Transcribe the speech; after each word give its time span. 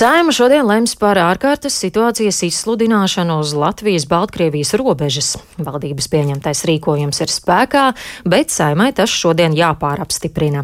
Saima 0.00 0.32
šodien 0.32 0.64
lems 0.64 0.94
par 0.96 1.18
ārkārtas 1.20 1.74
situācijas 1.76 2.38
izsludināšanu 2.46 3.34
uz 3.42 3.50
Latvijas-Baltkrievijas 3.52 4.72
robežas. 4.80 5.34
Valdības 5.60 6.06
pieņemtais 6.08 6.62
rīkojums 6.70 7.20
ir 7.20 7.28
spēkā, 7.28 7.82
bet 8.24 8.48
saimai 8.48 8.94
tas 8.96 9.12
šodien 9.12 9.52
jāpārapstiprina. 9.52 10.62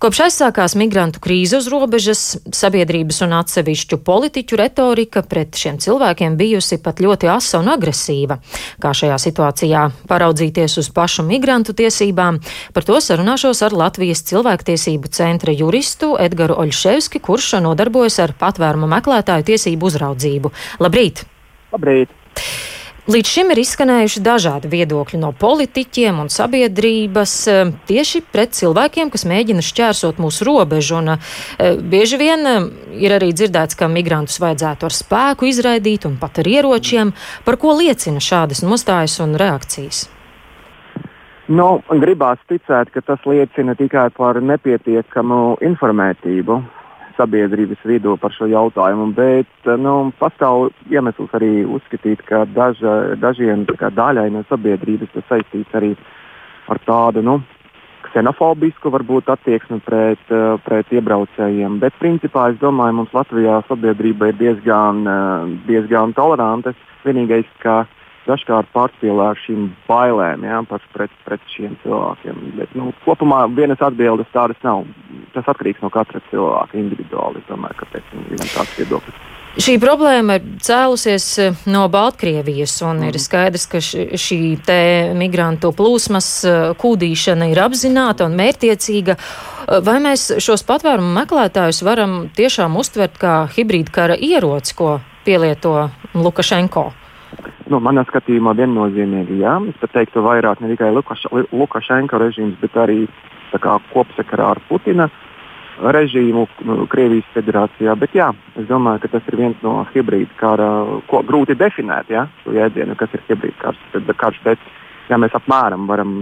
Kopš 0.00 0.22
aizsākās 0.24 0.72
migrantu 0.80 1.20
krīze 1.20 1.58
uz 1.60 1.68
robežas, 1.68 2.22
sabiedrības 2.48 3.20
un 3.26 3.34
atsevišķu 3.42 3.98
politiķu 4.06 4.60
retorika 4.62 5.20
pret 5.20 5.52
šiem 5.52 5.76
cilvēkiem 5.76 6.40
bijusi 6.40 6.80
pat 6.80 7.04
ļoti 7.04 7.28
asa 7.28 7.60
un 7.60 7.68
agresīva. 7.74 8.40
Kā 8.80 8.94
šajā 8.96 9.20
situācijā 9.20 9.84
paraudzīties 10.08 10.78
uz 10.80 10.88
pašu 10.96 11.26
migrantu 11.28 11.76
tiesībām, 11.76 12.40
par 12.72 12.88
to 12.88 12.96
sarunāšos 13.04 13.60
ar 13.68 13.76
Latvijas 13.84 14.24
cilvēktiesību 14.32 15.12
centra 15.12 15.52
juristu 15.52 16.14
Edgaru 16.16 16.56
Oļševski, 16.64 17.20
kurš 17.20 17.58
nodarbojas 17.68 18.16
ar 18.24 18.32
patvērumu 18.32 18.61
patvērumu 18.62 18.90
meklētāju 18.90 19.48
tiesību 19.52 19.90
uzraudzību. 19.90 20.52
Labrīt! 20.82 21.26
Labrīt! 21.74 22.14
Līdz 23.10 23.26
šim 23.26 23.48
ir 23.50 23.58
izskanējuši 23.58 24.20
dažādi 24.22 24.68
viedokļi 24.70 25.18
no 25.18 25.32
politiķiem 25.34 26.20
un 26.22 26.28
sabiedrības 26.30 27.32
eh, 27.50 27.72
tieši 27.88 28.20
pret 28.30 28.54
cilvēkiem, 28.54 29.10
kas 29.10 29.24
mēģina 29.26 29.64
šķērsot 29.66 30.20
mūsu 30.22 30.46
robežu. 30.46 31.00
Un, 31.00 31.16
e, 31.16 31.72
bieži 31.82 32.20
vien 32.20 32.46
eh, 32.46 32.68
ir 33.02 33.16
arī 33.16 33.32
dzirdēts, 33.34 33.74
ka 33.74 33.88
migrantus 33.90 34.38
vajadzētu 34.44 34.86
ar 34.86 34.94
spēku 34.94 35.48
izraidīt 35.50 36.06
un 36.06 36.14
pat 36.20 36.38
ar 36.44 36.50
ieročiem. 36.52 37.10
Par 37.42 37.58
ko 37.58 37.74
liecina 37.80 38.22
šādas 38.22 38.62
nostājas 38.62 39.18
un 39.24 39.34
reakcijas? 39.40 40.04
Nu, 41.50 41.82
gribās 41.90 42.38
ticēt, 42.46 42.94
ka 42.94 43.02
tas 43.02 43.26
liecina 43.26 43.74
tikai 43.74 44.12
par 44.14 44.38
nepietiekamu 44.38 45.40
informētību 45.72 46.60
sabiedrības 47.22 47.86
vidū 47.86 48.16
par 48.18 48.34
šo 48.34 48.50
jautājumu, 48.50 49.12
bet 49.16 49.70
nu, 49.78 50.10
pastāv 50.18 50.72
iemesls 50.90 51.32
arī 51.38 51.62
uzskatīt, 51.64 52.26
ka 52.26 52.44
daža, 52.50 53.16
dažiem 53.22 53.64
daļai 53.70 54.28
no 54.34 54.44
sabiedrības 54.50 55.14
tas 55.14 55.28
saistīts 55.30 55.78
arī 55.78 55.94
ar 56.70 56.80
tādu 56.86 57.22
nu, 57.22 57.38
ksenofobisku 58.12 58.90
varbūt 58.92 59.30
attieksmi 59.32 59.80
pret, 59.86 60.34
pret 60.66 60.92
iebraucējiem. 60.92 61.78
Bet 61.82 61.96
principā 62.02 62.50
es 62.52 62.60
domāju, 62.60 62.98
mums 63.00 63.14
Latvijā 63.16 63.62
sabiedrība 63.68 64.32
ir 64.32 64.38
diezgan, 64.40 65.02
diezgan 65.68 66.14
toleranta. 66.18 66.74
Vienīgais, 67.06 67.48
ka 67.62 67.82
dažkārt 68.26 68.70
pārspīlē 68.74 69.32
ar 69.32 69.42
šīm 69.44 69.68
bailēm 69.88 70.46
ja, 70.46 70.62
pret, 70.94 71.12
pret 71.26 71.44
šiem 71.54 71.76
cilvēkiem. 71.82 72.40
Bet, 72.60 72.74
nu, 72.78 72.92
kopumā 73.06 73.44
vienas 73.56 73.82
atbildes 73.84 74.30
tādas 74.34 74.58
nav. 74.66 74.86
Tas 75.34 75.48
atkarīgs 75.48 75.82
no 75.84 75.90
katra 75.92 76.22
cilvēka 76.30 76.78
individuāli. 76.78 77.42
Es 77.42 77.50
domāju, 77.50 77.82
ka 77.82 78.02
viens 78.30 78.54
tāds 78.54 78.74
viedoklis. 78.78 79.22
Šī 79.52 79.74
problēma 79.76 80.38
ir 80.38 80.44
cēlusies 80.64 81.24
eh, 81.42 81.56
no 81.68 81.82
Baltkrievijas, 81.92 82.72
un 82.88 83.02
ir 83.04 83.18
skaidrs, 83.20 83.66
ka 83.68 83.82
šī 83.84 84.38
migrantu 85.18 85.74
plūsmas 85.76 86.28
eh, 86.48 86.60
kūdīšana 86.80 87.50
ir 87.52 87.60
apzināta 87.60 88.24
un 88.30 88.38
mērķiecīga. 88.40 89.18
Eh, 89.18 89.82
vai 89.84 89.98
mēs 90.00 90.30
šos 90.40 90.64
patvērumu 90.64 91.12
meklētājus 91.18 91.82
varam 91.84 92.16
tiešām 92.32 92.80
uztvert 92.80 93.20
kā 93.20 93.34
hibrīda 93.52 93.92
kara 93.92 94.16
ieroci, 94.16 94.72
ko 94.78 94.96
pielieto 95.28 95.90
Lukašenko? 96.16 97.01
Nu, 97.72 97.78
manā 97.80 98.04
skatījumā 98.08 98.52
viennozīmīgi 98.58 99.38
jā. 99.40 99.56
Es 99.70 99.78
pat 99.80 99.94
teiktu, 99.96 100.22
vairāk 100.24 100.60
ne 100.60 100.72
tikai 100.72 100.90
Lukaš, 100.92 101.24
Lukašenko 101.52 102.20
režīms, 102.20 102.58
bet 102.60 102.76
arī 102.76 103.04
kā, 103.52 103.78
kopsakarā 103.92 104.52
ar 104.54 104.60
Putina 104.68 105.08
režīmu 105.96 106.44
nu, 106.68 106.76
Krievijas 106.90 107.28
federācijā. 107.34 107.94
Bet 107.98 108.14
jā, 108.16 108.28
es 108.60 108.68
domāju, 108.68 109.02
ka 109.04 109.12
tas 109.14 109.28
ir 109.30 109.38
viens 109.40 109.64
no 109.64 109.80
hibrīda 109.94 110.36
kara, 110.40 110.68
ko 111.08 111.22
grūti 111.26 111.56
definēt, 111.58 112.12
ja, 112.12 112.26
šo 112.42 112.54
jēdzienu, 112.56 112.96
kas 113.00 113.14
ir 113.16 113.24
hibrīda 113.30 113.58
karš. 113.62 113.82
Bet, 113.94 114.16
karš, 114.20 114.40
bet 114.44 114.70
ja 115.08 115.18
mēs 115.20 115.34
apmēram 115.38 115.88
varam 115.90 116.14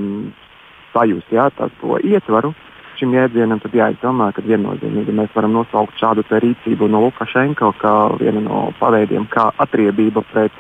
sajust 0.95 1.35
jā, 1.35 1.51
tā, 1.57 1.71
to 1.81 1.99
ietvaru 1.99 2.55
šim 3.01 3.15
jēdzienam, 3.17 3.61
tad 3.63 3.75
jā, 3.75 3.91
es 3.95 4.01
domāju, 4.03 4.37
ka 4.37 4.45
viennozīmīgi 4.45 5.15
mēs 5.17 5.31
varam 5.35 5.55
nosaukt 5.57 5.97
šādu 6.01 6.25
rīcību 6.31 6.89
no 6.91 7.01
Lukašenko 7.07 7.73
kā 7.81 7.95
vienu 8.21 8.43
no 8.45 8.67
paveidiem, 8.81 9.25
kā 9.33 9.49
atriebība 9.65 10.23
pret 10.33 10.53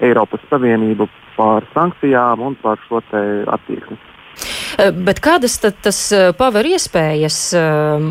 Eiropas 0.00 0.44
Savienību 0.50 1.08
par 1.36 1.66
sankcijām 1.74 2.42
un 2.42 2.56
par 2.62 2.80
šo 2.88 3.02
attieksmi. 3.02 3.98
Eh, 4.78 4.92
bet 4.94 5.18
kādas 5.18 5.56
tad 5.58 5.80
tas 5.82 5.98
eh, 6.14 6.28
paver 6.38 6.66
iespējas 6.70 7.38
eh, 7.58 8.04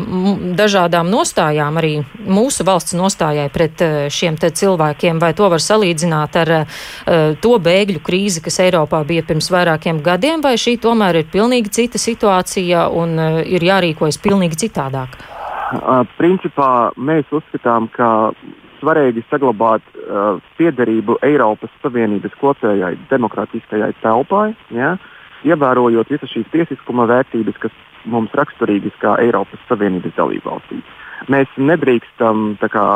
dažādām 0.58 1.08
nostājām, 1.08 1.78
arī 1.80 1.94
mūsu 2.28 2.66
valsts 2.68 2.96
nostājai 2.98 3.46
pret 3.54 3.80
šiem 4.12 4.36
cilvēkiem, 4.38 5.20
vai 5.22 5.32
to 5.38 5.48
var 5.48 5.62
salīdzināt 5.62 6.36
ar 6.38 6.50
to 7.42 7.54
bēgļu 7.64 8.02
krīzi, 8.04 8.42
kas 8.44 8.60
Eiropā 8.62 9.00
bija 9.08 9.24
pirms 9.26 9.48
vairākiem 9.50 10.02
gadiem, 10.04 10.42
vai 10.44 10.54
šī 10.60 10.76
tomēr 10.82 11.22
ir 11.22 11.30
pilnīgi 11.32 11.72
cita 11.78 11.98
situācija 11.98 12.86
un 12.92 13.16
ir 13.42 13.64
jārīkojas 13.64 14.20
pilnīgi 14.22 14.60
citādāk? 14.66 15.16
Principā 16.18 16.90
mēs 16.96 17.28
uzskatām, 17.34 17.88
ka 17.92 18.30
svarīgi 18.80 19.24
saglabāt 19.28 19.84
uh, 19.94 20.38
piederību 20.58 21.18
Eiropas 21.26 21.72
Savienības 21.82 22.34
kopējai 22.40 22.94
demokrātiskajai 23.10 23.92
telpai, 24.02 24.52
ja, 24.74 24.96
ievērojot 25.46 26.10
visas 26.10 26.32
šīs 26.32 26.48
tiesiskuma 26.54 27.06
vērtības, 27.10 27.60
kas 27.62 27.74
mums 28.08 28.34
raksturīgas 28.38 28.96
kā 29.02 29.16
Eiropas 29.22 29.62
Savienības 29.68 30.16
dalībvalstīs. 30.16 30.96
Mēs 31.32 31.50
nedrīkstam 31.58 32.54
kā, 32.62 32.86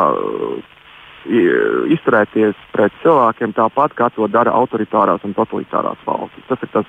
izturēties 1.94 2.59
pret 2.75 2.94
cilvēkiem 3.03 3.54
tāpat, 3.54 3.94
kā 3.99 4.09
to 4.14 4.26
dara 4.31 4.54
autoritārās 4.59 5.22
un 5.26 5.34
totalitārās 5.34 6.00
valstis. 6.06 6.47
Tas 6.49 6.62
ir 6.62 6.72
tas 6.75 6.88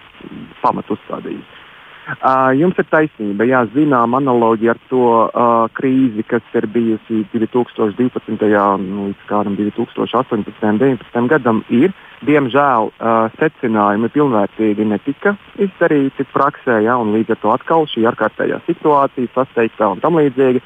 pamatu 0.62 0.98
uzstādījums. 0.98 1.60
Uh, 2.04 2.52
jums 2.60 2.76
ir 2.82 2.88
taisnība, 2.92 3.46
jā, 3.48 3.62
zinām 3.72 4.18
analoģija 4.18 4.74
ar 4.74 4.80
to 4.90 5.04
uh, 5.24 5.52
krīzi, 5.78 6.26
kas 6.28 6.44
ir 6.60 6.68
bijusi 6.68 7.22
2012. 7.32 8.44
Nu, 8.84 9.08
līdz 9.08 9.24
kādam 9.30 9.56
2018. 9.56 10.36
un 10.36 10.44
2019. 10.50 11.30
gadam, 11.32 11.64
ir. 11.72 11.96
Diemžēl 12.24 12.90
uh, 12.92 13.32
secinājumi 13.40 14.12
pilnvērtīgi 14.12 14.88
netika 14.88 15.36
izdarīti 15.60 16.28
praksē, 16.32 16.82
jā, 16.84 16.96
un 17.00 17.16
līdz 17.16 17.36
ar 17.36 17.42
to 17.42 17.52
atkal 17.56 17.88
šī 17.92 18.06
ārkārtējā 18.12 18.62
situācija 18.68 19.32
sasteigta 19.36 19.92
un 19.96 20.04
tam 20.04 20.20
līdzīgi. 20.20 20.64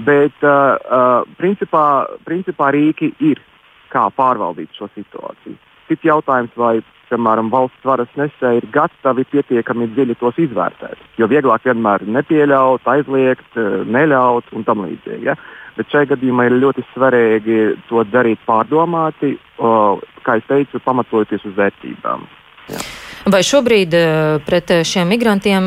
Bet 0.00 0.44
uh, 0.44 0.76
uh, 0.80 1.32
principā, 1.40 1.86
principā 2.24 2.72
rīki 2.72 3.12
ir, 3.32 3.40
kā 3.92 4.08
pārvaldīt 4.16 4.72
šo 4.76 4.88
situāciju. 4.94 5.60
Cits 5.90 6.06
jautājums, 6.06 6.52
vai 6.54 6.78
piemēram, 7.10 7.50
valsts 7.50 7.86
varas 7.86 8.10
nesēji 8.18 8.62
ir 8.62 8.66
gatavi 8.74 9.24
pietiekami 9.32 9.88
dziļi 9.94 10.16
tos 10.20 10.38
izvērtēt. 10.38 11.00
Jo 11.18 11.26
vieglāk 11.30 11.66
vienmēr 11.66 12.04
nepieļaut, 12.06 12.86
aizliegt, 12.92 13.48
eh, 13.58 13.82
neļaut 13.96 14.52
un 14.54 14.66
tam 14.68 14.84
līdzīgi. 14.86 15.24
Ja? 15.26 15.34
Bet 15.76 15.90
šajā 15.90 16.12
gadījumā 16.14 16.46
ir 16.46 16.58
ļoti 16.62 16.84
svarīgi 16.92 17.58
to 17.88 18.04
darīt 18.04 18.38
pārdomāti, 18.46 19.38
kā 20.26 20.36
jau 20.36 20.46
teicu, 20.48 20.80
pamatojoties 20.84 21.44
uz 21.46 21.54
vērtībām. 21.56 22.26
Ja. 22.68 22.78
Vai 23.30 23.42
šobrīd 23.44 23.94
eh, 23.94 24.38
pret 24.46 24.70
šiem 24.86 25.10
migrantiem 25.10 25.64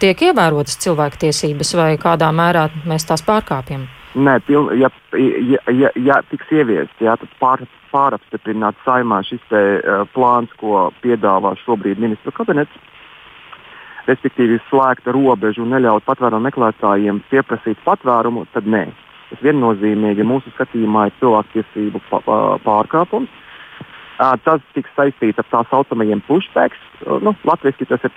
tiek 0.00 0.22
ievērotas 0.30 0.78
cilvēktiesības, 0.84 1.74
vai 1.76 1.90
kādā 1.98 2.30
mērā 2.32 2.68
mēs 2.86 3.06
tās 3.10 3.24
pārkāpjam? 3.26 3.88
Nē, 4.14 4.38
piln, 4.46 4.68
ja, 4.78 4.88
ja, 5.18 5.58
ja, 5.74 5.88
ja 5.98 6.16
tiks 6.30 6.50
ieviests, 6.54 7.00
jā, 7.02 7.16
tad 7.18 7.30
pār, 7.40 7.64
pārapstiprināt 7.90 8.78
saimā 8.86 9.18
šis 9.26 9.42
te, 9.50 9.62
uh, 9.80 10.04
plāns, 10.14 10.52
ko 10.60 10.88
piedāvā 11.02 11.56
šobrīd 11.64 11.98
ministru 11.98 12.30
kabinets, 12.36 12.76
respektīvi 14.06 14.60
slēgt 14.68 15.08
robežu 15.10 15.64
un 15.64 15.74
neļaut 15.74 16.06
patvērumu 16.06 16.46
meklētājiem 16.46 17.24
pieprasīt 17.32 17.80
patvērumu, 17.86 18.46
tad 18.54 18.70
nē. 18.70 18.84
Tas 19.32 19.42
viennozīmīgi 19.42 20.26
mūsu 20.28 20.52
skatījumā 20.54 21.08
ir 21.08 21.18
cilvēktiesību 21.18 22.02
pārkāpums. 22.62 23.40
Tas 24.18 24.62
tiks 24.76 24.92
saistīts 24.94 25.40
ar 25.42 25.46
tā 25.50 25.62
saucamajiem 25.70 26.20
pushbacks. 26.28 26.78
Nu, 27.24 27.34
Latvijas 27.48 27.80
tas 27.90 28.04
ir 28.06 28.12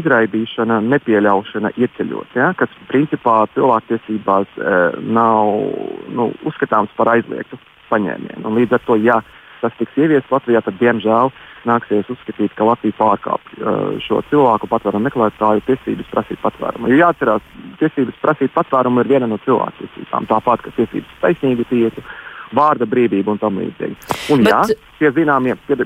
izraidīšana, 0.00 0.80
nepieļaušana 0.82 1.70
ieceļot, 1.78 2.34
ja, 2.34 2.50
kas 2.58 2.72
principā 2.90 3.44
cilvēktiesībās 3.54 4.58
e, 4.58 4.72
nav 5.14 5.52
nu, 6.10 6.32
uzskatāms 6.48 6.90
par 6.98 7.14
aizliegtu 7.14 7.60
paņēmienu. 7.92 8.50
Līdz 8.58 8.76
ar 8.78 8.84
to, 8.88 8.98
ja 8.98 9.20
tas 9.62 9.74
tiks 9.78 9.94
ieviests 9.96 10.32
Latvijā, 10.32 10.60
tad 10.66 10.80
diemžēl 10.80 11.30
nāksies 11.70 12.10
uzskatīt, 12.10 12.54
ka 12.58 12.66
Latvija 12.66 12.96
pārkāpj 12.98 13.60
uh, 13.60 13.76
šo 14.02 14.18
cilvēku 14.32 14.66
patvērumu 14.66 15.06
meklētāju 15.06 15.62
tiesības 15.68 16.10
prasīt 16.10 16.40
patvērumu. 16.42 16.90
Jo 16.90 16.98
jāatcerās, 17.04 17.44
tiesības 17.78 18.18
prasīt 18.24 18.50
patvērumu 18.56 19.04
ir 19.04 19.12
viena 19.12 19.30
no 19.30 19.38
cilvēktiesībām, 19.46 20.26
tāpat 20.32 20.64
kā 20.66 20.74
tiesības 20.80 21.14
taisnīgi 21.22 21.68
tiesu 21.70 22.02
vārda 22.56 22.88
brīvība 22.88 23.34
un 23.34 23.40
tam 23.42 23.58
līdzīgi. 23.62 23.96
Un, 24.34 24.44
Bet... 24.44 24.52
jā, 24.52 24.78
pie 25.00 25.12
zināmiem, 25.16 25.58
pie, 25.66 25.78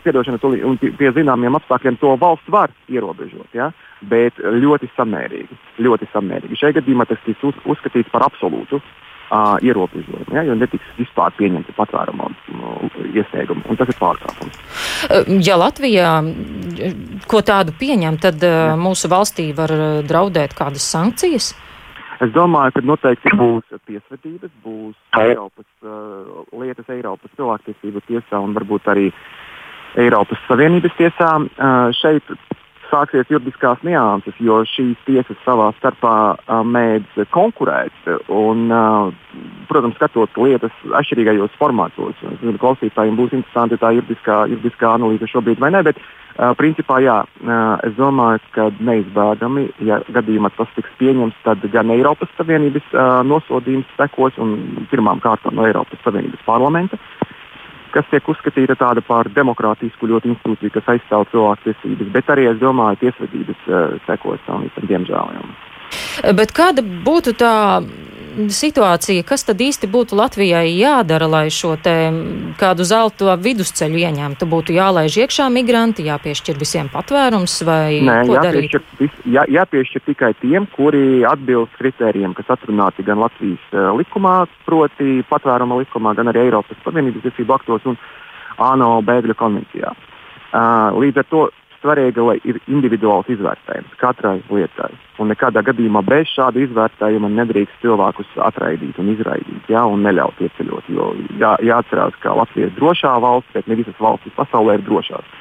un 0.66 0.78
pie, 0.82 0.92
pie 0.98 1.12
zināmiem 1.16 1.58
apstākļiem 1.58 1.98
to 2.02 2.14
valsts 2.20 2.52
var 2.52 2.74
ierobežot, 2.92 3.48
jā, 3.56 3.70
bet 4.10 4.38
ļoti 4.40 4.90
samērīgi. 4.96 5.58
Ļoti 5.86 6.10
samērīgi. 6.12 6.60
Šajā 6.60 6.80
gadījumā 6.80 7.08
tas 7.08 7.22
tiks 7.26 7.44
uz, 7.46 7.58
uzskatīts 7.64 8.12
par 8.12 8.26
absolūtu 8.28 8.80
uh, 8.80 9.56
ierobežojumu, 9.64 10.34
jā, 10.36 10.46
jo 10.48 10.58
netiks 10.58 10.96
vispār 10.98 11.34
pieņemti 11.38 11.74
patvērumu 11.76 12.30
iesniegumi, 13.14 13.66
un 13.70 13.80
tas 13.80 13.90
ir 13.92 14.00
pārkāpums. 14.00 14.60
Ja 15.46 15.58
Latvijā 15.60 16.10
ko 17.28 17.42
tādu 17.46 17.74
pieņem, 17.76 18.19
tad 18.22 18.42
Jā. 18.44 18.74
mūsu 18.80 19.10
valstī 19.12 19.50
var 19.56 19.72
draudēt 20.06 20.56
kādas 20.56 20.86
sankcijas? 20.92 21.54
Es 22.24 22.32
domāju, 22.32 22.76
ka 22.76 22.84
noteikti 22.86 23.32
būs 23.40 23.80
tiesvedības, 23.88 24.52
būs 24.64 24.96
Eiropas 25.20 25.68
uh, 25.84 26.44
lietas, 26.56 26.88
Eiropas 26.92 27.32
cilvēktiesību 27.36 28.04
tiesā 28.08 28.40
un 28.42 28.56
varbūt 28.56 28.88
arī 28.92 29.10
Eiropas 30.00 30.40
Savienības 30.48 30.96
tiesā. 30.98 31.32
Uh, 31.56 31.92
šeit 31.96 32.24
sāksies 32.86 33.26
juridiskās 33.32 33.80
nianses, 33.82 34.36
jo 34.38 34.60
šīs 34.70 35.00
tiesas 35.08 35.38
savā 35.44 35.72
starpā 35.80 36.16
uh, 36.36 36.60
mēdz 36.64 37.26
konkurēt. 37.34 37.96
Un, 38.32 38.69
uh, 38.70 39.10
protams, 39.69 39.98
skatot 39.98 40.38
lietas 40.40 40.84
atšķirīgajos 41.00 41.58
formātos. 41.60 42.22
Klausītājiem 42.62 43.19
būs 43.19 43.34
interesanti 43.36 43.80
tā 43.82 43.92
juridiskā, 43.98 44.44
juridiskā 44.52 44.94
analīze 44.94 45.28
šobrīd 45.32 45.60
vai 45.60 45.74
ne. 45.74 45.82
Bet, 45.90 46.00
uh, 46.00 46.25
principā, 46.58 46.98
jā, 47.00 47.16
es 47.86 47.94
domāju, 47.96 48.40
ka 48.54 48.68
neizbēgami, 48.78 49.66
ja 49.88 50.00
gadījumā 50.12 50.50
tas 50.56 50.70
tiks 50.76 50.92
pieņemts, 51.00 51.38
tad 51.44 51.64
gan 51.72 51.92
Eiropas 51.94 52.32
Savienības 52.36 52.92
nosodījums 53.28 53.88
sekos 53.96 54.36
un 54.42 54.56
pirmām 54.90 55.22
kārtām 55.24 55.56
no 55.56 55.66
Eiropas 55.68 56.02
Savienības 56.04 56.44
parlamenta. 56.48 57.00
Kas 57.94 58.04
tiek 58.10 58.26
uzskatīta 58.28 58.74
tāda 58.76 59.00
par 59.00 59.30
demokrātisku 59.32 60.08
ļoti 60.10 60.34
institūciju, 60.34 60.74
kas 60.74 60.90
aizstāv 60.96 61.24
cilvēktiesības, 61.32 62.10
bet 62.12 62.28
arī, 62.34 62.50
es 62.50 62.58
domāju, 62.60 63.00
tiesvedības 63.06 63.70
sekos 64.04 64.42
tam 64.44 64.66
visam, 64.66 64.84
diemžēl. 64.90 65.38
Jā. 65.38 65.46
Bet 66.36 66.52
kāda 66.56 66.82
būtu 66.82 67.36
tā 67.38 67.54
situācija, 68.36 69.24
kas 69.26 69.44
tad 69.48 69.60
īsti 69.64 69.88
būtu 69.90 70.16
Latvijai 70.18 70.68
jādara, 70.76 71.28
lai 71.30 71.46
šo 71.52 71.74
te 71.80 71.94
kādu 72.60 72.84
zelto 72.84 73.32
vidusceļu 73.40 74.00
ieņemtu? 74.02 74.48
Būtu 74.50 74.76
jālaiž 74.76 75.16
iekšā 75.24 75.48
migranti, 75.52 76.06
jāpiešķir 76.06 76.60
visiem 76.60 76.90
patvērums 76.92 77.56
vai 77.66 78.00
Nē, 78.04 78.18
jāpiešķir, 78.34 78.84
darīt? 78.84 79.20
Jā, 79.32 79.46
jāpiešķir 79.58 80.04
tikai 80.10 80.32
tiem, 80.42 80.68
kuri 80.76 81.24
atbilst 81.28 81.76
kritērijiem, 81.80 82.36
kas 82.36 82.52
atrunāti 82.58 83.06
gan 83.06 83.22
Latvijas 83.24 83.72
uh, 83.72 83.92
likumā, 83.96 84.38
proti 84.68 85.22
patvēruma 85.30 85.80
likumā, 85.82 86.16
gan 86.18 86.32
arī 86.32 86.46
Eiropas 86.46 86.80
Savienības 86.84 87.24
tiesību 87.24 87.56
aktos 87.56 87.88
un 87.88 87.96
ANO 88.62 88.98
bēgļu 89.06 89.36
konvencijā. 89.38 89.96
Uh, 90.56 90.92
līdz 91.00 91.24
ar 91.24 91.30
to 91.32 91.48
svarīga, 91.86 92.24
lai 92.26 92.36
ir 92.44 92.58
individuāls 92.66 93.30
izvērtējums 93.30 93.94
katrai 94.00 94.40
lietai. 94.50 94.90
Un 95.22 95.30
nekādā 95.30 95.62
gadījumā 95.64 96.02
bez 96.06 96.28
šāda 96.34 96.60
izvērtējuma 96.66 97.30
nedrīkst 97.38 97.80
cilvēkus 97.84 98.34
atraidīt 98.48 98.98
un 99.00 99.14
izraidīt, 99.14 99.70
jā, 99.70 99.86
un 99.86 100.02
neļaut 100.04 100.42
ieceļot. 100.42 100.90
Jo 100.92 101.12
jā, 101.40 101.54
jāatcerās, 101.70 102.18
ka 102.20 102.34
Latvija 102.36 102.68
ir 102.68 102.76
drošā 102.76 103.14
valsts, 103.22 103.54
bet 103.54 103.70
ne 103.70 103.78
visas 103.78 103.96
valstis 104.02 104.34
pasaulē 104.36 104.80
ir 104.80 104.86
drošās. 104.88 105.34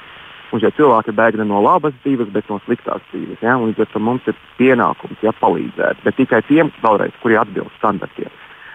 Un 0.53 0.61
šie 0.61 0.69
cilvēki 0.77 1.11
bēg 1.17 1.39
ne 1.41 1.49
no 1.49 1.59
labas 1.65 1.95
dzīves, 2.05 2.29
bet 2.31 2.47
no 2.51 2.61
sliktās 2.63 3.03
dzīves. 3.09 3.41
Ja? 3.43 3.57
Līdz 3.59 3.81
ar 3.83 3.91
to 3.91 3.99
mums 3.99 4.29
ir 4.29 4.37
pienākums 4.59 5.25
ja, 5.25 5.33
palīdzēt, 5.41 6.05
bet 6.05 6.19
tikai 6.21 6.45
tiem, 6.47 6.71
vēlreiz, 6.85 7.17
kuri 7.23 7.39
atbilst 7.41 7.75
standartiem. 7.81 8.31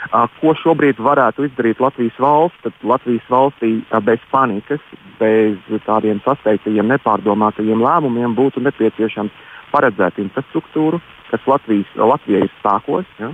Ko 0.09 0.55
šobrīd 0.57 1.01
varētu 1.03 1.45
izdarīt 1.45 1.81
Latvijas 1.83 2.17
valsts? 2.19 2.63
Tad 2.65 2.87
Latvijas 2.89 3.27
valstī 3.29 3.73
bez 4.07 4.23
panikas, 4.33 4.81
bez 5.21 5.59
tādiem 5.85 6.23
sasteigtajiem, 6.25 6.89
nepārdomātajiem 6.95 7.85
lēmumiem 7.85 8.35
būtu 8.39 8.65
nepieciešams 8.65 9.35
paredzēt 9.71 10.19
infrastruktūru, 10.19 11.03
kas 11.29 11.45
Latvijas, 11.47 11.93
Latvijai 11.95 12.49
ir 12.49 12.55
spēkos. 12.57 13.13
Ja? 13.21 13.31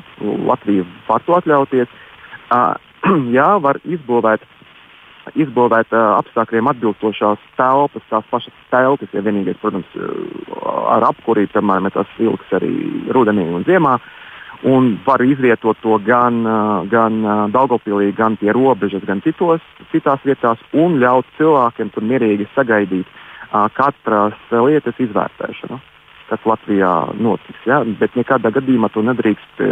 Latvija 0.51 0.85
var 1.07 1.25
to 1.25 1.39
atļauties. 1.39 1.95
Jā, 3.37 3.49
var 3.63 3.81
izbūvēt 3.87 4.53
izbūvēt 5.35 5.91
uh, 5.91 6.13
apstākļiem 6.21 6.69
atbilstošās 6.71 7.41
telpas, 7.59 8.05
tās 8.07 8.27
pašas 8.31 8.61
telpas, 8.71 9.11
ja 9.11 9.25
vienīgais, 9.27 9.57
protams, 9.59 9.89
ar 10.87 11.03
apkurī, 11.09 11.49
piemēram, 11.51 11.89
tas 11.91 12.13
vilks 12.15 12.53
arī 12.55 12.71
rudenī 13.11 13.49
un 13.51 13.67
ziemā. 13.67 13.97
Uh, 13.99 14.26
un 14.65 14.97
var 15.07 15.23
izvietot 15.25 15.79
to 15.83 15.99
gan, 16.05 16.41
gan 16.91 17.21
Daugopilī, 17.53 18.13
gan 18.17 18.37
pie 18.41 18.53
robežas, 18.55 19.05
gan 19.05 19.21
citos, 19.25 19.61
citās 19.93 20.23
vietās, 20.25 20.63
un 20.73 20.99
ļaut 21.03 21.29
cilvēkiem 21.39 21.93
tur 21.95 22.07
mierīgi 22.07 22.49
sagaidīt 22.55 23.07
katras 23.77 24.37
lietas 24.51 24.99
izvērtēšanu, 25.01 25.79
kas 26.31 26.49
Latvijā 26.49 26.93
notiks. 27.21 27.63
Ja? 27.69 27.83
Bet 28.01 28.17
nekādā 28.19 28.51
gadījumā 28.55 28.91
to 28.95 29.05
nedrīkst 29.07 29.63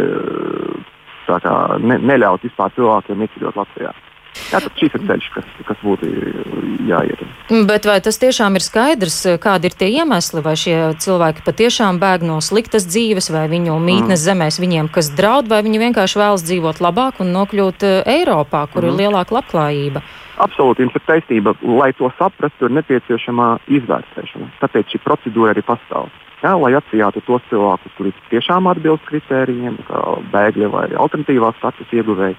kā, 1.27 1.55
ne, 1.81 1.99
neļaut 1.99 2.45
vispār 2.45 2.73
cilvēkiem 2.77 3.25
ieceļot 3.25 3.61
Latvijā. 3.61 3.93
Jā, 4.51 4.59
tad 4.59 4.73
šis 4.79 4.95
ir 4.97 5.03
ceļš, 5.07 5.27
kas, 5.33 5.47
kas 5.67 5.79
būtu 5.83 6.09
jāiet. 6.89 7.21
Bet 7.69 7.87
vai 7.87 7.97
tas 8.03 8.19
tiešām 8.21 8.57
ir 8.57 8.65
skaidrs, 8.65 9.17
kādi 9.41 9.69
ir 9.69 9.77
tie 9.77 9.89
iemesli, 10.01 10.43
vai 10.45 10.55
šie 10.59 10.77
cilvēki 11.01 11.45
patiešām 11.45 11.99
bēg 12.01 12.25
no 12.27 12.41
sliktas 12.43 12.87
dzīves, 12.89 13.31
vai 13.33 13.45
viņu 13.51 13.77
mītnes 13.79 14.19
mm. 14.19 14.25
zemēs 14.25 14.59
viņiem 14.61 14.91
kas 14.93 15.11
draud, 15.17 15.49
vai 15.51 15.63
viņi 15.65 15.81
vienkārši 15.87 16.21
vēlas 16.21 16.45
dzīvot 16.45 16.83
labāk 16.83 17.23
un 17.23 17.33
nokļūt 17.35 17.87
eh, 17.87 18.13
Eiropā, 18.19 18.65
kur 18.73 18.85
mm. 18.85 18.91
ir 18.91 19.01
lielāka 19.05 19.39
labklājība? 19.39 20.03
Absolūti, 20.45 20.83
jums 20.83 20.97
ir 20.99 21.05
taisnība. 21.07 21.55
Lai 21.63 21.93
to 21.95 22.11
saprastu, 22.19 22.67
ir 22.67 22.75
nepieciešama 22.75 23.53
izvērtēšana. 23.71 24.51
Tāpēc 24.59 24.91
šī 24.91 25.01
procedūra 25.05 25.55
arī 25.55 25.63
pastāv. 25.65 26.11
Jā, 26.43 26.51
lai 26.59 26.73
atsijātu 26.77 27.23
tos 27.25 27.45
cilvēkus, 27.49 27.93
kuri 27.95 28.11
tiešām 28.29 28.67
atbilst 28.69 29.07
kritērijiem, 29.07 29.79
kā 29.87 30.01
bēgļi 30.33 30.67
vai 30.73 30.89
alternatīvās 30.91 31.55
status 31.61 31.95
ieguvēji 31.95 32.35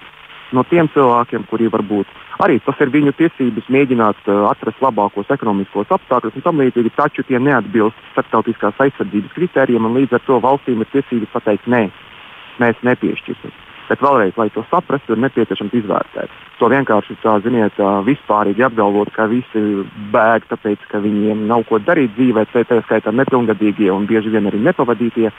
no 0.55 0.63
tiem 0.69 0.89
cilvēkiem, 0.93 1.45
kuri 1.49 1.69
varbūt 1.73 2.15
arī 2.43 2.59
tas 2.63 2.79
ir 2.83 2.91
viņu 2.93 3.13
tiesības 3.17 3.69
mēģināt 3.73 4.27
uh, 4.29 4.47
atrast 4.51 4.81
labākos 4.83 5.31
ekonomiskos 5.33 5.93
apstākļus 5.97 6.37
un 6.37 6.45
tam 6.45 6.61
līdzīgi, 6.61 6.93
taču 6.97 7.25
tie 7.27 7.39
neatbilst 7.41 8.11
starptautiskās 8.13 8.83
aizsardzības 8.87 9.33
kritērijiem, 9.37 9.87
un 9.87 9.97
līdz 9.97 10.19
ar 10.19 10.27
to 10.27 10.41
valstīm 10.43 10.83
ir 10.83 10.91
tiesības 10.93 11.33
pateikt, 11.33 11.71
nē, 11.71 11.87
mēs 12.61 12.83
nepiešķirsim. 12.85 13.63
Bet 13.87 14.01
vēlreiz, 14.03 14.35
lai 14.35 14.49
to 14.51 14.65
saprastu, 14.67 15.15
ir 15.15 15.21
nepieciešams 15.23 15.75
izvērtēt. 15.79 16.31
To 16.59 16.67
vienkārši 16.71 17.15
tā, 17.23 17.37
ziniet, 17.45 17.77
vispārīgi 18.03 18.65
apgalvot, 18.67 19.13
ka 19.15 19.29
visi 19.31 19.61
bēg, 20.11 20.43
tāpēc, 20.49 20.83
ka 20.91 20.99
viņiem 20.99 21.45
nav 21.47 21.63
ko 21.69 21.79
darīt 21.79 22.11
dzīvē, 22.17 22.43
tā 22.51 22.81
skaitā 22.81 23.13
nepilngadīgie 23.15 23.87
un 23.93 24.09
bieži 24.09 24.33
vien 24.33 24.49
arī 24.49 24.59
nepavadītie 24.65 25.31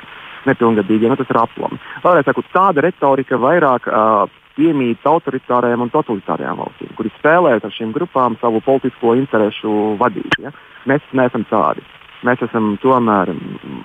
nepilngadīgie. 0.49 1.11
Nu, 1.13 1.19
tas 1.21 1.29
ir 1.29 1.41
aplami. 1.43 1.81
Vēlreiz 2.01 2.25
sakot, 2.25 2.49
tāda 2.55 2.87
retorika 2.89 3.37
vairāk 3.43 3.91
uh, 3.91 4.39
piemīt 4.59 5.07
autoritārajām 5.07 5.87
un 5.87 5.93
totalitārajām 5.95 6.59
valstīm, 6.63 6.91
kuras 6.99 7.15
spēlē 7.21 7.55
ar 7.57 7.75
šīm 7.79 7.95
grupām 7.95 8.37
savu 8.43 8.61
politisko 8.67 9.15
interesu 9.21 9.95
vadību. 10.01 10.43
Ja? 10.43 10.53
Mēs 10.91 11.07
neesam 11.17 11.47
tādi. 11.51 11.85
Mēs 12.27 12.41
esam 12.43 12.73
tomēr 12.83 13.31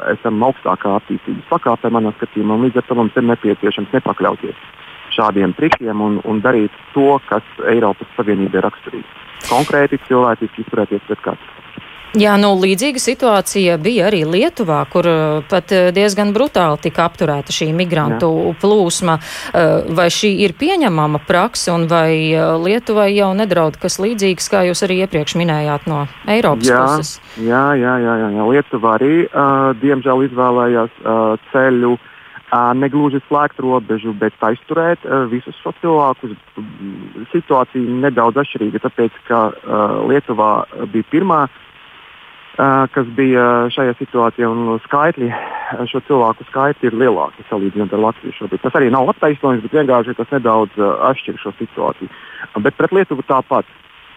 esam 0.09 0.41
augstākā 0.41 0.95
attīstības 0.97 1.51
pakāpē, 1.51 1.91
manā 1.93 2.15
skatījumā, 2.15 2.57
un 2.57 2.65
līdz 2.65 2.81
ar 2.81 2.87
to 2.87 2.97
mums 2.97 3.19
ir 3.19 3.27
nepieciešams 3.29 3.93
nepakļauties 3.93 4.63
šādiem 5.13 5.53
trikiem 5.57 6.01
un, 6.01 6.19
un 6.25 6.41
darīt 6.41 6.73
to, 6.95 7.19
kas 7.29 7.45
Eiropas 7.69 8.09
Savienībai 8.17 8.59
ir 8.59 8.65
raksturīgs. 8.65 9.19
Konkrēti 9.49 9.99
cilvēciski 10.07 10.63
izturēties 10.63 11.05
pret 11.09 11.21
katru. 11.27 11.51
Jā, 12.13 12.35
nu, 12.37 12.51
līdzīga 12.61 13.01
situācija 13.01 13.79
bija 13.81 14.05
arī 14.11 14.21
Lietuvā, 14.29 14.83
kur 14.93 15.07
uh, 15.09 15.45
pat 15.49 15.71
uh, 15.73 15.87
diezgan 15.95 16.29
brutāli 16.35 16.77
tika 16.85 17.07
apturēta 17.07 17.53
šī 17.55 17.71
migrantu 17.73 18.29
Jā. 18.29 18.53
plūsma. 18.61 19.17
Uh, 19.17 19.89
vai 19.97 20.05
šī 20.13 20.29
ir 20.45 20.53
pieņemama 20.59 21.23
praksa, 21.25 21.73
un 21.73 21.87
vai 21.89 22.13
Lietuvai 22.61 23.09
jau 23.15 23.31
nedraud 23.37 23.79
kas 23.81 23.97
līdzīgs, 24.03 24.49
kā 24.53 24.61
jūs 24.69 24.85
arī 24.85 25.01
iepriekš 25.07 25.37
minējāt 25.41 25.89
no 25.89 26.03
Eiropas 26.29 26.69
jā, 26.69 26.85
puses? 26.85 27.17
Jā, 27.41 27.65
jā, 27.81 27.97
jā, 28.05 28.15
jā, 28.21 28.31
jā. 28.37 28.47
Lietuva 28.53 28.95
arī, 28.99 29.13
uh, 29.25 29.71
diemžēl, 29.81 30.27
izvēlējās 30.29 31.01
uh, 31.01 31.21
ceļu. 31.49 31.97
Uh, 31.97 32.09
negluži 32.77 33.17
slēgt 33.25 33.57
robežu, 33.65 34.13
bet 34.13 34.35
aizturēt 34.45 35.01
uh, 35.07 35.25
visus 35.31 35.57
šos 35.63 35.73
cilvēkus. 35.81 36.35
Situācija 37.31 37.97
nedaudz 38.05 38.37
atšķirīga, 38.43 38.83
tāpēc 38.83 39.17
ka 39.25 39.47
uh, 39.49 39.95
Lietuvā 40.05 40.51
bija 40.93 41.09
pirmā 41.09 41.41
kas 42.55 43.07
bija 43.17 43.45
šajā 43.73 43.95
situācijā. 43.97 44.49
Skaitļi, 44.85 45.29
šo 45.89 46.01
cilvēku 46.07 46.45
skaitļi 46.49 46.89
ir 46.89 46.97
lielāki 47.01 47.45
salīdzinot 47.49 47.93
ar 47.93 48.03
Latviju 48.07 48.35
šobrīd. 48.37 48.61
Tas 48.61 48.75
arī 48.77 48.91
nav 48.93 49.09
attaisnojums, 49.13 49.63
bet 49.65 49.79
vienkārši 49.79 50.17
tas 50.19 50.35
nedaudz 50.35 50.77
atšķir 51.09 51.39
šo 51.41 51.53
situāciju. 51.57 52.11
Bet 52.65 52.77
pret 52.77 52.93
Lietuvu 52.93 53.25
tāpat. 53.29 53.65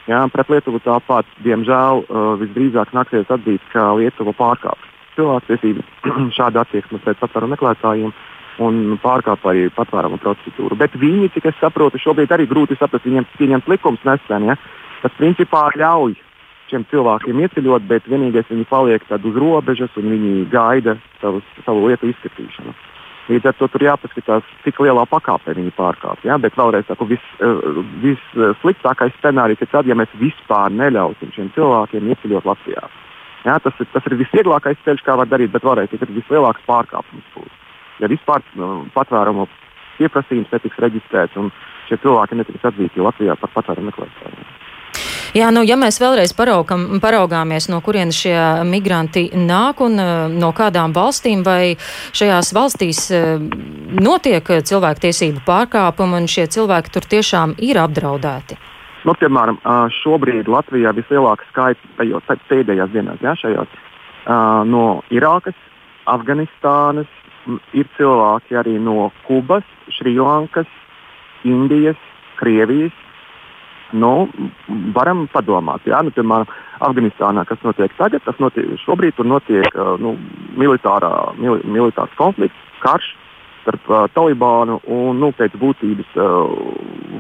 Jā, 0.07 0.21
pret 0.31 0.51
Lietuvu 0.53 0.79
tāpat, 0.85 1.27
diemžēl, 1.43 2.05
visdrīzāk 2.43 2.93
nāksies 2.95 3.33
atzīt, 3.33 3.65
ka 3.73 3.89
Lietuva 3.99 4.37
pārkāpj 4.39 4.93
cilvēktiesības, 5.17 5.89
šāda 6.37 6.63
attieksme 6.63 7.01
pret 7.03 7.19
patvērumu 7.23 7.57
meklētājiem 7.57 8.13
un 8.63 8.77
pārkāpj 9.03 9.51
arī 9.51 9.65
patvērumu 9.77 10.21
procedūru. 10.23 10.79
Bet 10.79 10.95
viņi, 11.01 11.33
cik 11.35 11.51
es 11.51 11.59
saprotu, 11.61 12.01
šobrīd 12.01 12.33
arī 12.33 12.47
grūti 12.49 12.77
saprast, 12.79 13.05
viņiem 13.09 13.27
pieņemt 13.37 13.69
likums 13.73 14.05
nesen, 14.07 14.49
ja, 14.53 14.57
kas 15.03 15.19
principā 15.19 15.67
ļauj 15.77 16.15
šiem 16.71 16.85
cilvēkiem 16.91 17.41
ieceļot, 17.45 17.87
bet 17.89 18.11
vienīgais 18.11 18.51
viņi 18.51 18.67
paliek 18.71 19.03
uz 19.17 19.39
robežas 19.39 19.97
un 19.97 20.11
viņi 20.13 20.35
gaida 20.53 20.97
savus, 21.21 21.47
savu 21.65 21.89
lietu 21.89 22.11
izskatīšanu. 22.11 22.75
Līdz 23.27 23.49
ar 23.51 23.57
to 23.59 23.67
tur 23.67 23.83
jāpaskatās, 23.83 24.47
cik 24.63 24.77
lielā 24.85 25.03
pakāpē 25.11 25.57
viņi 25.57 25.73
pārkāpj. 25.75 26.29
Ja? 26.29 26.37
Bet 26.39 26.55
vēlreiz 26.55 26.87
saku, 26.87 27.09
vissliktākais 27.11 29.11
vis, 29.11 29.17
vis 29.17 29.19
scenārijs 29.19 29.65
ir 29.65 29.71
tad, 29.73 29.89
ja 29.91 29.97
mēs 29.99 30.13
vispār 30.21 30.71
neļausim 30.71 31.33
šiem 31.35 31.51
cilvēkiem 31.57 32.07
ieceļot 32.15 32.47
Latvijā. 32.47 32.85
Ja? 33.49 33.59
Tas, 33.65 33.75
ir, 33.83 33.91
tas 33.91 34.07
ir 34.07 34.19
visvieglākais 34.23 34.79
ceļš, 34.87 35.03
kā 35.07 35.19
var 35.19 35.31
darīt, 35.31 35.51
bet 35.55 35.67
vēlreiz 35.67 35.91
tas 35.91 36.07
ir 36.07 36.15
vislielākais 36.21 36.69
pārkāpums. 36.71 37.33
Būs. 37.35 37.57
Ja 37.99 38.11
vispār 38.13 38.45
nu, 38.61 38.85
patvērumu 38.95 39.49
pieprasījums 39.97 40.53
netiks 40.53 40.79
reģistrēts 40.87 41.41
un 41.41 41.51
šie 41.89 41.99
cilvēki 42.05 42.39
netiks 42.39 42.71
atzīti 42.71 43.03
Latvijā 43.03 43.35
par 43.41 43.51
patvērumu 43.59 43.91
meklētājiem. 43.91 44.55
Jā, 45.37 45.51
nu, 45.53 45.61
ja 45.69 45.77
mēs 45.77 45.99
vēlreiz 46.01 46.33
paraugam, 46.33 46.97
paraugāmies, 47.03 47.67
no 47.69 47.83
kurienes 47.85 48.17
šie 48.17 48.37
migranti 48.65 49.27
nāk 49.37 49.83
un 49.85 49.99
uh, 50.01 50.31
no 50.33 50.49
kādām 50.57 50.95
valstīm, 50.97 51.43
vai 51.45 51.75
šajās 52.17 52.55
valstīs 52.57 53.03
uh, 53.13 53.43
notiek 54.01 54.49
cilvēktiesību 54.71 55.45
pārkāpumi 55.45 56.23
un 56.23 56.31
šie 56.31 56.47
cilvēki 56.57 56.95
tur 56.95 57.09
tiešām 57.13 57.53
ir 57.61 57.83
apdraudēti? 57.83 58.57
Nu, 59.05 59.13
piemēram, 59.15 59.61
šobrīd 60.01 60.49
Latvijā 60.51 60.91
vislielākais 60.97 61.53
skaits 61.53 62.41
pēdējās 62.49 62.91
dienās 62.91 63.21
ja, 63.23 63.37
šajās, 63.39 63.77
no 64.67 64.87
Irākas, 65.15 65.55
Afganistānas, 66.11 67.13
ir 67.77 67.87
cilvēki 67.95 68.59
arī 68.59 68.81
no 68.83 69.13
Kubas, 69.29 69.69
Šrilankas, 69.95 70.67
Indijas, 71.47 72.01
Krievijas, 72.41 72.97
nu, 73.95 74.29
varam 74.95 75.27
padomāt. 75.33 75.87
Jā, 75.87 76.01
nu, 76.03 76.15
piemēram, 76.15 76.49
Afganistānā, 76.87 77.47
kas 77.49 77.63
notiek 77.65 77.93
tagad, 77.97 78.25
tas 78.27 78.41
notiek, 78.43 78.75
šobrīd 78.83 79.17
tur 79.17 79.29
notiek 79.29 79.69
uh, 79.75 79.95
nu, 80.03 80.17
militārā, 80.59 81.13
mil, 81.41 81.63
militārs 81.65 82.13
konflikts, 82.19 82.59
karš 82.83 83.15
starp 83.67 83.91
uh, 83.91 84.05
Talibānu 84.15 84.79
un 84.93 85.19
nu, 85.23 85.33
pēc 85.35 85.57
būtības 85.59 86.19
uh, 86.21 86.53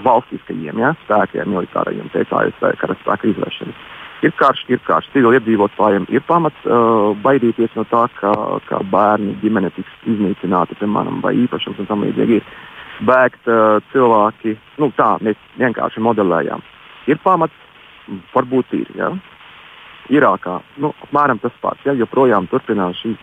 valstiskajiem 0.05 0.83
ja, 0.83 0.95
spēkiem, 1.05 1.51
militārajiem, 1.55 2.11
pēc 2.15 2.35
ASV 2.39 2.75
karaspēka 2.83 3.33
izvēršanas. 3.33 3.87
Ir 4.25 4.33
karš, 4.39 4.63
ir 4.73 4.81
karš. 4.87 5.11
Civiliedzīvotājiem 5.13 6.07
ir 6.15 6.23
pamats 6.29 6.63
uh, 6.65 7.13
baidīties 7.25 7.75
no 7.77 7.85
tā, 7.91 8.07
ka, 8.17 8.33
ka 8.69 8.81
bērni 8.93 9.35
ģimene 9.43 9.73
tiks 9.77 10.07
iznīcināti, 10.09 10.79
piemēram, 10.81 11.21
vai 11.25 11.35
īpašums 11.43 11.83
un 11.83 11.91
tam 11.91 12.07
līdzīgi. 12.07 12.41
Ir 12.41 12.76
bēgt 13.05 13.49
uh, 13.51 13.79
cilvēki. 13.93 14.57
Nu, 14.81 14.91
tā 14.97 15.17
mēs 15.25 15.39
vienkārši 15.61 16.03
modelējām. 16.05 16.63
Ir 17.11 17.21
pamats, 17.25 17.55
varbūt 18.35 18.73
ir. 18.79 18.89
Ja? 18.97 19.13
Irākā 20.13 20.61
nu, 20.83 20.93
apmēram 21.07 21.41
tas 21.43 21.55
pats. 21.63 21.83
Ja? 21.87 21.95
Joprojām 21.99 22.49
turpinās 22.51 22.99
šīs 23.03 23.23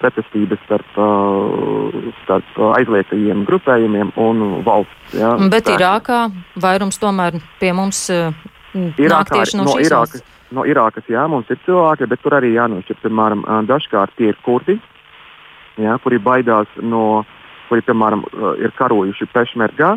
pretestības 0.00 0.60
starp, 0.64 0.96
uh, 0.96 2.10
starp 2.22 2.60
aizliegtajiem 2.78 3.44
grupējumiem 3.48 4.14
un 4.20 4.44
valsts. 4.66 5.16
Ja? 5.18 5.34
Bet 5.52 5.68
tā. 5.68 5.76
Irākā 5.76 6.22
vairums 6.60 7.00
tomēr 7.02 7.40
pie 7.60 7.74
mums 7.76 8.06
uh, 8.14 8.30
nāk 8.74 9.34
tieši 9.34 9.60
no, 9.60 9.68
no 9.68 9.80
Irākas. 9.82 10.24
No 10.50 10.64
Irākas, 10.66 11.04
jā, 11.06 11.22
mums 11.30 11.46
ir 11.52 11.60
cilvēki, 11.62 12.08
bet 12.10 12.24
tur 12.24 12.34
arī 12.40 12.48
jānošķir. 12.56 12.96
Piemēram, 13.04 13.44
dažkārt 13.68 14.16
tie 14.18 14.32
ir 14.32 14.38
kurdi, 14.42 14.80
jā, 15.78 15.92
kuri 16.02 16.18
baidās 16.18 16.72
no 16.82 17.04
uh, 17.20 17.36
kuri, 17.70 17.84
piemēram, 17.86 18.26
uh, 18.26 18.52
ir 18.60 18.74
karojuši 18.78 19.30
pešmergā, 19.32 19.94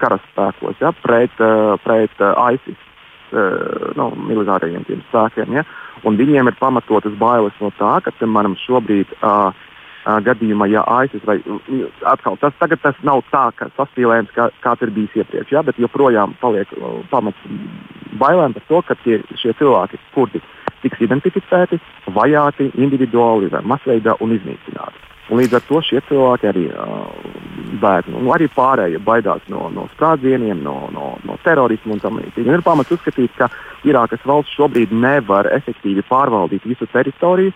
karaspēkos, 0.00 0.80
ja, 0.80 0.94
pret, 1.04 1.34
uh, 1.44 1.74
pret 1.84 2.24
uh, 2.24 2.34
ISIS 2.54 2.90
nu, 3.98 4.04
militārajiem 4.28 4.84
spēkiem. 5.08 5.56
Ja, 5.56 5.64
viņiem 6.04 6.46
ir 6.46 6.54
pamatotas 6.60 7.16
bailes 7.18 7.56
no 7.58 7.72
tā, 7.74 7.96
ka, 8.04 8.12
piemēram, 8.20 8.54
šobrīd 8.62 9.10
uh, 9.16 9.48
gadījumā, 10.04 10.68
ja 10.70 10.84
ISIS 11.04 11.24
vai 11.26 11.38
atkal 12.12 12.36
tas, 12.38 12.54
tas 12.60 13.00
nav 13.02 13.24
tā, 13.32 13.48
ka 13.56 13.70
saspīlējums, 13.78 14.34
kā, 14.36 14.50
kāds 14.62 14.84
ir 14.84 14.92
bijis 14.94 15.16
iepriekš, 15.22 15.54
ja, 15.56 15.64
bet 15.66 15.80
joprojām 15.80 16.36
paliek 16.40 16.70
pamats 17.10 17.40
bailēm 18.20 18.54
par 18.54 18.68
to, 18.68 18.82
ka 18.86 18.98
tie, 19.02 19.18
šie 19.40 19.54
cilvēki, 19.58 20.00
kurdi 20.14 20.42
tiks 20.84 21.00
identificēti, 21.06 21.80
vajāti 22.12 22.70
individuāli 22.76 23.50
vai 23.52 23.64
masveidā 23.64 24.18
un 24.20 24.36
iznīcināti. 24.36 25.13
Un 25.32 25.40
līdz 25.40 25.56
ar 25.56 25.62
to 25.64 25.80
šie 25.80 26.02
cilvēki 26.04 26.48
arī 26.50 26.64
uh, 26.68 27.06
bēg. 27.80 28.10
Nu, 28.12 28.26
arī 28.34 28.48
pārējie 28.52 29.00
baidās 29.04 29.44
no, 29.48 29.70
no 29.72 29.86
sprādzieniem, 29.94 30.60
no, 30.64 30.74
no, 30.92 31.14
no 31.24 31.38
terorismu 31.46 31.96
un 31.96 32.02
tam 32.02 32.20
līdzīgi. 32.20 32.50
Ir 32.52 32.64
pamats 32.66 32.92
uzskatīt, 32.92 33.32
ka 33.38 33.48
Irākas 33.88 34.24
valsts 34.28 34.52
šobrīd 34.58 34.92
nevar 34.92 35.48
efektīvi 35.56 36.04
pārvaldīt 36.10 36.68
visu 36.68 36.88
teritoriju 36.92 37.54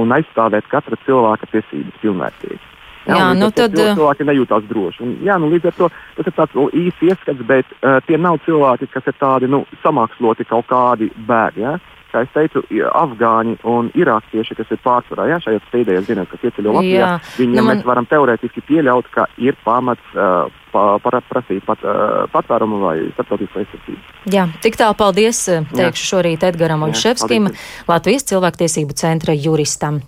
un 0.00 0.16
aizstāvēt 0.16 0.68
katra 0.70 0.96
cilvēka 1.04 1.50
tiesības 1.52 2.00
pilnvērtīgi. 2.00 2.60
Jā, 3.08 3.16
jā 3.16 3.28
nu 3.36 3.48
tad 3.56 3.76
cilvēki 3.76 4.26
nejūtās 4.28 4.66
droši. 4.68 5.04
Un, 5.04 5.14
jā, 5.24 5.36
nu, 5.40 5.48
līdz 5.52 5.70
ar 5.70 5.76
to 5.78 5.88
tas 6.16 6.28
ir 6.28 6.36
tāds 6.36 6.58
īsts 6.82 7.06
ieskats, 7.08 7.46
bet 7.48 7.68
uh, 7.80 7.98
tie 8.06 8.18
nav 8.20 8.40
cilvēki, 8.46 8.90
kas 8.92 9.08
ir 9.08 9.16
tādi 9.20 9.48
nu, 9.50 9.64
samāksloti 9.84 10.48
kaut 10.48 10.68
kādi 10.70 11.10
bēgļi. 11.28 11.64
Ja? 11.64 11.78
Kā 12.12 12.24
es 12.26 12.32
teicu, 12.34 12.62
afgāņi 13.00 13.58
un 13.70 13.90
irākieši, 13.98 14.56
kas 14.58 14.72
ir 14.74 14.80
pārsvarā 14.84 15.28
jā, 15.30 15.40
šajās 15.46 15.68
pēdējās 15.72 16.08
dienās, 16.08 16.30
kas 16.30 16.48
ieceļo 16.48 16.76
Latvijā, 16.78 17.02
jā. 17.04 17.12
viņiem 17.38 17.56
nu, 17.56 17.66
man... 17.66 17.76
mēs 17.76 17.86
varam 17.88 18.08
teorētiski 18.10 18.64
pieļaut, 18.68 19.10
ka 19.14 19.26
ir 19.40 19.58
pamats 19.64 20.16
uh, 20.16 20.50
pa, 20.72 20.98
prasīt 21.30 21.64
pat, 21.66 21.82
uh, 21.84 22.24
patvērumu 22.32 22.80
vai 22.84 22.96
starptautisku 23.14 23.62
aizsardzību. 23.62 24.16
Jā, 24.34 24.46
tik 24.64 24.78
tālu 24.80 24.96
paldies, 24.98 25.42
teikšu 25.72 26.04
jā. 26.04 26.08
šorīt 26.12 26.46
Edgaram 26.50 26.84
Oļševskim, 26.88 27.50
Latvijas 27.90 28.26
cilvēktiesību 28.30 28.96
centra 28.98 29.36
juristam. 29.36 30.02